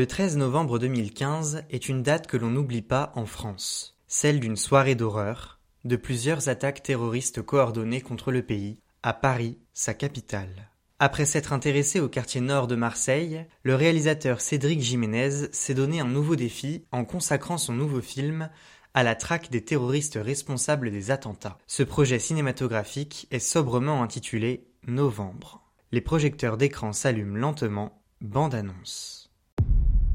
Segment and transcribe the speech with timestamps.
[0.00, 4.56] Le 13 novembre 2015 est une date que l'on n'oublie pas en France, celle d'une
[4.56, 10.70] soirée d'horreur, de plusieurs attaques terroristes coordonnées contre le pays, à Paris, sa capitale.
[11.00, 16.08] Après s'être intéressé au quartier nord de Marseille, le réalisateur Cédric Jiménez s'est donné un
[16.08, 18.48] nouveau défi en consacrant son nouveau film
[18.94, 21.58] à la traque des terroristes responsables des attentats.
[21.66, 25.60] Ce projet cinématographique est sobrement intitulé Novembre.
[25.92, 29.20] Les projecteurs d'écran s'allument lentement, bande annonce.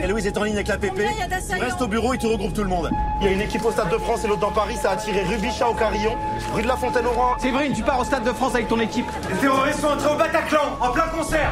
[0.07, 0.97] Louise est en ligne avec la PP.
[0.97, 2.91] Il y a Reste au bureau et tu regroupes tout le monde.
[3.19, 4.75] Il y a une équipe au Stade de France et l'autre dans Paris.
[4.75, 6.15] Ça a tiré rue Bichat au Carillon,
[6.53, 7.39] rue de la Fontaine-Oran.
[7.39, 9.07] Séverine, tu pars au Stade de France avec ton équipe.
[9.29, 11.51] Les terroristes sont entrés au Bataclan, en plein concert.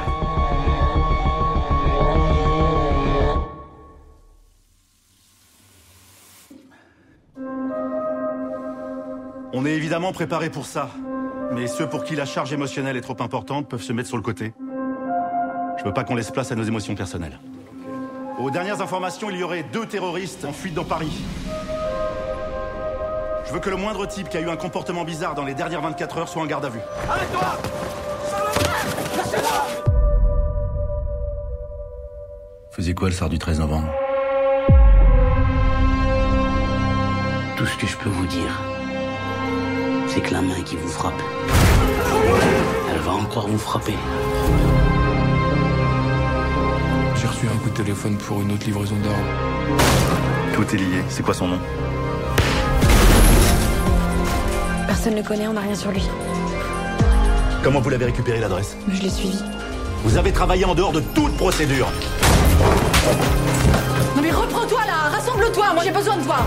[9.60, 10.92] On est évidemment préparé pour ça.
[11.52, 14.22] Mais ceux pour qui la charge émotionnelle est trop importante peuvent se mettre sur le
[14.22, 14.54] côté.
[15.80, 17.40] Je veux pas qu'on laisse place à nos émotions personnelles.
[18.38, 21.12] Aux dernières informations, il y aurait deux terroristes en fuite dans Paris.
[23.48, 25.82] Je veux que le moindre type qui a eu un comportement bizarre dans les dernières
[25.82, 26.82] 24 heures soit en garde à vue.
[27.10, 27.58] Arrête-toi
[32.70, 33.92] Faisait quoi le soir du 13 novembre?
[37.58, 38.62] Tout ce que je peux vous dire,
[40.18, 41.22] c'est que la main qui vous frappe,
[42.92, 43.94] elle va encore vous frapper.
[47.16, 49.78] J'ai reçu un coup de téléphone pour une autre livraison d'armes.
[50.56, 51.04] Tout est lié.
[51.08, 51.60] C'est quoi son nom?
[54.88, 56.02] Personne ne le connaît, on n'a rien sur lui.
[57.62, 58.76] Comment vous l'avez récupéré l'adresse?
[58.92, 59.44] Je l'ai suivi.
[60.04, 61.90] Vous avez travaillé en dehors de toute procédure.
[64.16, 66.38] Non mais reprends-toi là, rassemble-toi, moi j'ai besoin de toi.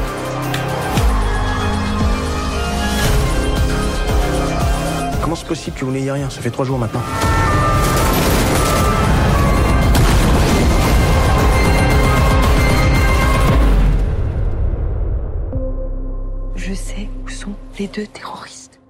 [5.31, 6.29] Comment c'est possible que vous n'ayez rien?
[6.29, 7.01] Ça fait trois jours maintenant.
[16.57, 18.81] Je sais où sont les deux terroristes.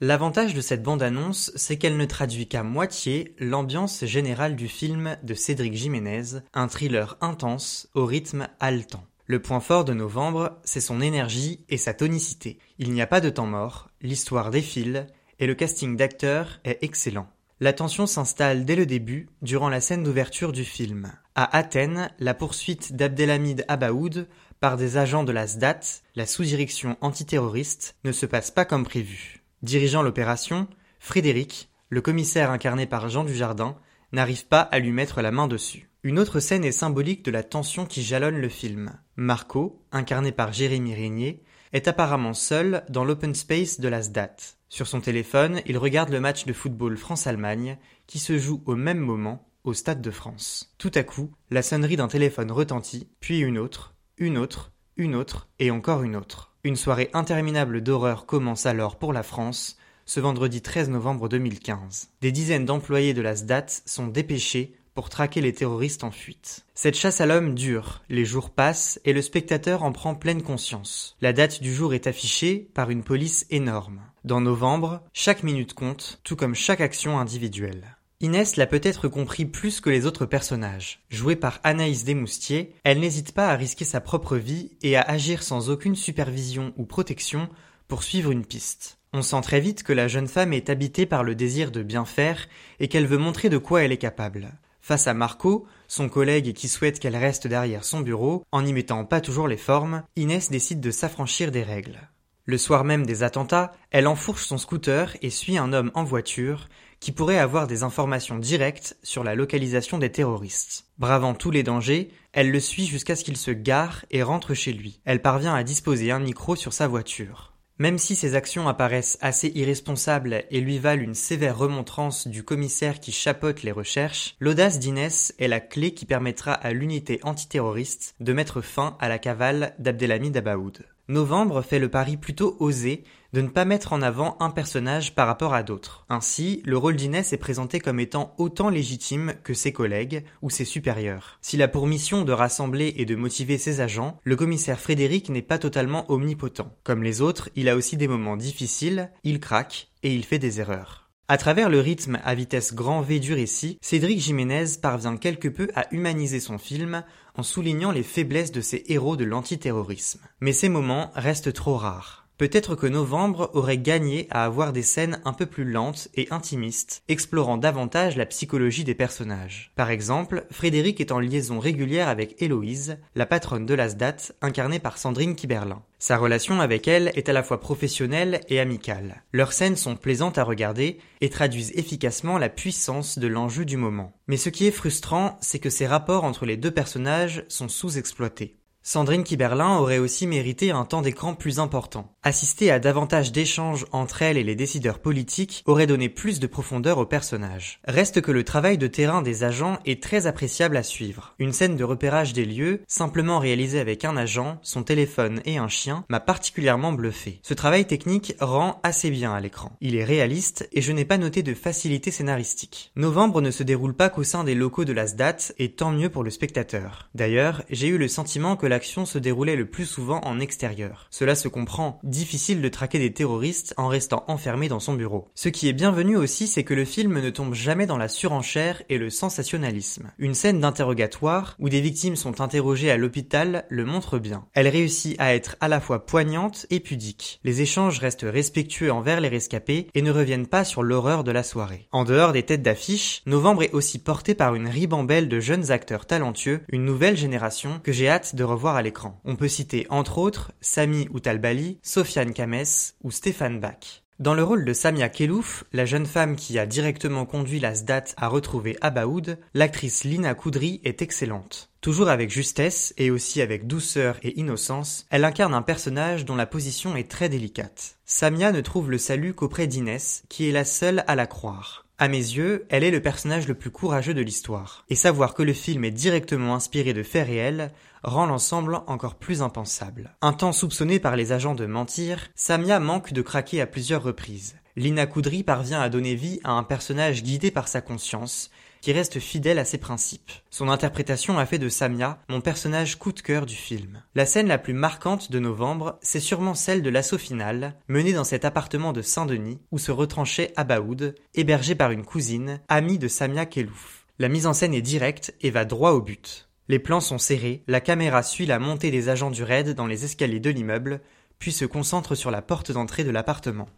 [0.00, 5.34] L'avantage de cette bande-annonce, c'est qu'elle ne traduit qu'à moitié l'ambiance générale du film de
[5.34, 9.04] Cédric Jiménez, un thriller intense au rythme haletant.
[9.30, 12.58] Le point fort de Novembre, c'est son énergie et sa tonicité.
[12.78, 15.06] Il n'y a pas de temps mort, l'histoire défile,
[15.38, 17.28] et le casting d'acteurs est excellent.
[17.60, 21.12] La tension s'installe dès le début, durant la scène d'ouverture du film.
[21.34, 24.28] À Athènes, la poursuite d'Abdelhamid Abaoud
[24.60, 25.80] par des agents de la SDAT,
[26.14, 29.44] la sous-direction antiterroriste, ne se passe pas comme prévu.
[29.60, 30.68] Dirigeant l'opération,
[31.00, 33.76] Frédéric, le commissaire incarné par Jean Dujardin,
[34.10, 35.90] n'arrive pas à lui mettre la main dessus.
[36.08, 38.98] Une autre scène est symbolique de la tension qui jalonne le film.
[39.16, 41.42] Marco, incarné par Jérémy Régnier,
[41.74, 44.36] est apparemment seul dans l'open space de la SDAT.
[44.70, 47.76] Sur son téléphone, il regarde le match de football France-Allemagne
[48.06, 50.74] qui se joue au même moment au Stade de France.
[50.78, 55.50] Tout à coup, la sonnerie d'un téléphone retentit, puis une autre, une autre, une autre
[55.58, 56.54] et encore une autre.
[56.64, 59.76] Une soirée interminable d'horreur commence alors pour la France,
[60.06, 62.08] ce vendredi 13 novembre 2015.
[62.22, 66.66] Des dizaines d'employés de la SDAT sont dépêchés pour traquer les terroristes en fuite.
[66.74, 71.16] Cette chasse à l'homme dure, les jours passent et le spectateur en prend pleine conscience.
[71.20, 74.00] La date du jour est affichée par une police énorme.
[74.24, 77.96] Dans novembre, chaque minute compte, tout comme chaque action individuelle.
[78.20, 80.98] Inès l'a peut-être compris plus que les autres personnages.
[81.10, 85.44] Jouée par Anaïs Desmoustiers, elle n'hésite pas à risquer sa propre vie et à agir
[85.44, 87.48] sans aucune supervision ou protection
[87.86, 88.98] pour suivre une piste.
[89.12, 92.04] On sent très vite que la jeune femme est habitée par le désir de bien
[92.04, 92.48] faire
[92.80, 94.58] et qu'elle veut montrer de quoi elle est capable.
[94.88, 99.04] Face à Marco, son collègue qui souhaite qu'elle reste derrière son bureau, en n'y mettant
[99.04, 102.08] pas toujours les formes, Inès décide de s'affranchir des règles.
[102.46, 106.70] Le soir même des attentats, elle enfourche son scooter et suit un homme en voiture
[107.00, 110.86] qui pourrait avoir des informations directes sur la localisation des terroristes.
[110.96, 114.72] Bravant tous les dangers, elle le suit jusqu'à ce qu'il se gare et rentre chez
[114.72, 115.02] lui.
[115.04, 117.52] Elle parvient à disposer un micro sur sa voiture.
[117.78, 122.98] Même si ses actions apparaissent assez irresponsables et lui valent une sévère remontrance du commissaire
[122.98, 128.32] qui chapeaute les recherches, l'audace d'Inès est la clé qui permettra à l'unité antiterroriste de
[128.32, 130.84] mettre fin à la cavale d'Abdelhamid Abaoud.
[131.10, 133.02] Novembre fait le pari plutôt osé
[133.32, 136.04] de ne pas mettre en avant un personnage par rapport à d'autres.
[136.10, 140.66] Ainsi, le rôle d'Inès est présenté comme étant autant légitime que ses collègues ou ses
[140.66, 141.38] supérieurs.
[141.40, 145.40] S'il a pour mission de rassembler et de motiver ses agents, le commissaire Frédéric n'est
[145.40, 146.70] pas totalement omnipotent.
[146.84, 150.60] Comme les autres, il a aussi des moments difficiles, il craque et il fait des
[150.60, 151.08] erreurs.
[151.30, 155.68] À travers le rythme à vitesse grand V du récit, Cédric Jiménez parvient quelque peu
[155.74, 157.04] à humaniser son film
[157.38, 160.20] en soulignant les faiblesses de ses héros de l'antiterrorisme.
[160.40, 162.27] Mais ces moments restent trop rares.
[162.38, 167.02] Peut-être que Novembre aurait gagné à avoir des scènes un peu plus lentes et intimistes,
[167.08, 169.72] explorant davantage la psychologie des personnages.
[169.74, 174.98] Par exemple, Frédéric est en liaison régulière avec Héloïse, la patronne de l'Asdat, incarnée par
[174.98, 175.82] Sandrine Kiberlin.
[175.98, 179.24] Sa relation avec elle est à la fois professionnelle et amicale.
[179.32, 184.12] Leurs scènes sont plaisantes à regarder et traduisent efficacement la puissance de l'enjeu du moment.
[184.28, 188.57] Mais ce qui est frustrant, c'est que ces rapports entre les deux personnages sont sous-exploités.
[188.90, 192.10] Sandrine Kiberlin aurait aussi mérité un temps d'écran plus important.
[192.22, 196.96] Assister à davantage d'échanges entre elle et les décideurs politiques aurait donné plus de profondeur
[196.96, 197.80] au personnage.
[197.84, 201.34] Reste que le travail de terrain des agents est très appréciable à suivre.
[201.38, 205.68] Une scène de repérage des lieux, simplement réalisée avec un agent, son téléphone et un
[205.68, 207.40] chien, m'a particulièrement bluffé.
[207.42, 209.76] Ce travail technique rend assez bien à l'écran.
[209.82, 212.90] Il est réaliste et je n'ai pas noté de facilité scénaristique.
[212.96, 216.08] Novembre ne se déroule pas qu'au sein des locaux de la SDAT et tant mieux
[216.08, 217.10] pour le spectateur.
[217.14, 221.06] D'ailleurs, j'ai eu le sentiment que la se déroulait le plus souvent en extérieur.
[221.10, 225.28] Cela se comprend, difficile de traquer des terroristes en restant enfermé dans son bureau.
[225.34, 228.82] Ce qui est bienvenu aussi, c'est que le film ne tombe jamais dans la surenchère
[228.88, 230.12] et le sensationnalisme.
[230.18, 234.46] Une scène d'interrogatoire, où des victimes sont interrogées à l'hôpital, le montre bien.
[234.54, 237.40] Elle réussit à être à la fois poignante et pudique.
[237.44, 241.42] Les échanges restent respectueux envers les rescapés et ne reviennent pas sur l'horreur de la
[241.42, 241.88] soirée.
[241.92, 246.06] En dehors des têtes d'affiche, Novembre est aussi porté par une ribambelle de jeunes acteurs
[246.06, 249.20] talentueux, une nouvelle génération que j'ai hâte de revoir à l'écran.
[249.24, 252.64] On peut citer entre autres Sami Outalbali, Sofiane Kames
[253.02, 254.02] ou Stéphane Bach.
[254.18, 258.14] Dans le rôle de Samia Kelouf, la jeune femme qui a directement conduit la SDAT
[258.16, 261.70] à retrouver Abaoud, l'actrice Lina Koudry est excellente.
[261.80, 266.46] Toujours avec justesse et aussi avec douceur et innocence, elle incarne un personnage dont la
[266.46, 267.96] position est très délicate.
[268.06, 271.84] Samia ne trouve le salut qu'auprès d'Inès, qui est la seule à la croire.
[272.00, 274.84] À mes yeux, elle est le personnage le plus courageux de l'histoire.
[274.88, 277.72] Et savoir que le film est directement inspiré de faits réels
[278.02, 280.14] rend l'ensemble encore plus impensable.
[280.22, 284.56] Un temps soupçonné par les agents de mentir, Samia manque de craquer à plusieurs reprises.
[284.76, 288.50] Lina Koudry parvient à donner vie à un personnage guidé par sa conscience,
[288.80, 290.30] qui reste fidèle à ses principes.
[290.50, 294.02] Son interprétation a fait de Samia mon personnage coup de cœur du film.
[294.14, 298.24] La scène la plus marquante de novembre, c'est sûrement celle de l'assaut final, mené dans
[298.24, 303.46] cet appartement de Saint-Denis, où se retranchait Abaoud, hébergé par une cousine, amie de Samia
[303.46, 304.06] Kelouf.
[304.18, 306.47] La mise en scène est directe et va droit au but.
[306.68, 310.04] Les plans sont serrés, la caméra suit la montée des agents du raid dans les
[310.04, 311.00] escaliers de l'immeuble,
[311.38, 313.68] puis se concentre sur la porte d'entrée de l'appartement.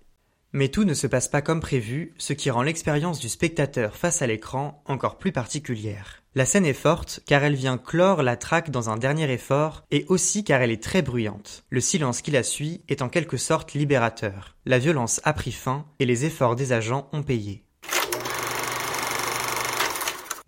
[0.52, 4.22] Mais tout ne se passe pas comme prévu, ce qui rend l'expérience du spectateur face
[4.22, 6.24] à l'écran encore plus particulière.
[6.34, 10.04] La scène est forte car elle vient clore la traque dans un dernier effort et
[10.08, 11.64] aussi car elle est très bruyante.
[11.70, 14.56] Le silence qui la suit est en quelque sorte libérateur.
[14.66, 17.64] La violence a pris fin et les efforts des agents ont payé.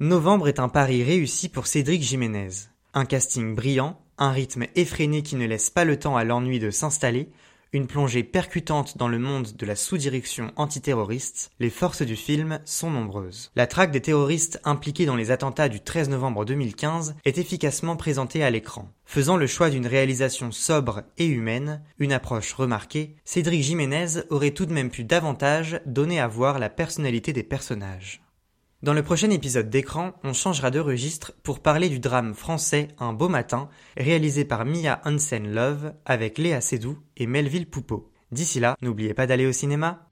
[0.02, 2.49] Novembre est un pari réussi pour Cédric Jiménez.
[2.93, 6.72] Un casting brillant, un rythme effréné qui ne laisse pas le temps à l'ennui de
[6.72, 7.28] s'installer,
[7.72, 12.90] une plongée percutante dans le monde de la sous-direction antiterroriste, les forces du film sont
[12.90, 13.52] nombreuses.
[13.54, 18.42] La traque des terroristes impliqués dans les attentats du 13 novembre 2015 est efficacement présentée
[18.42, 18.88] à l'écran.
[19.04, 24.66] Faisant le choix d'une réalisation sobre et humaine, une approche remarquée, Cédric Jiménez aurait tout
[24.66, 28.22] de même pu davantage donner à voir la personnalité des personnages.
[28.83, 33.12] Dans le prochain épisode d'écran, on changera de registre pour parler du drame français Un
[33.12, 38.11] beau matin, réalisé par Mia Hansen Love avec Léa Seydoux et Melville Poupeau.
[38.33, 40.09] D'ici là, n'oubliez pas d'aller au cinéma.